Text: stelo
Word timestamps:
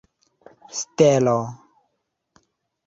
stelo 0.77 1.39